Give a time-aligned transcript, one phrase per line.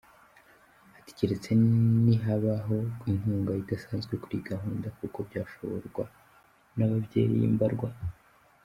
[0.97, 1.49] Ati “Keretse
[2.03, 2.77] nihabaho
[3.09, 6.03] inkunga idasanzwe kuri iyi gahunda, kuko byashoborwa
[6.77, 7.89] n’ababyeyi mbarwa.